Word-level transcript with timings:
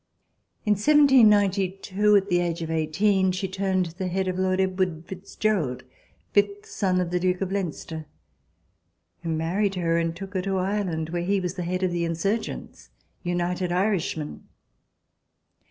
In 0.65 0.71
1792, 0.71 2.15
at 2.15 2.27
the 2.27 2.39
age 2.39 2.63
of 2.63 2.71
eighteen, 2.71 3.31
she 3.31 3.47
turned 3.47 3.85
the 3.99 4.07
head 4.07 4.27
of 4.27 4.39
Lord 4.39 4.59
Edward 4.59 5.05
Fitz 5.05 5.35
Gerald, 5.35 5.83
fifth 6.33 6.65
son 6.65 6.99
of 6.99 7.11
the 7.11 7.19
Duke 7.19 7.39
of 7.39 7.51
Leinster, 7.51 8.07
who 9.21 9.29
married 9.29 9.75
her 9.75 9.99
and 9.99 10.15
took 10.15 10.33
her 10.33 10.41
to 10.41 10.57
Ireland, 10.57 11.09
where 11.09 11.21
he 11.21 11.39
was 11.39 11.55
head 11.55 11.83
of 11.83 11.91
the 11.91 12.03
insurgents— 12.05 12.89
"United 13.21 13.71
Irishmen." 13.71 14.47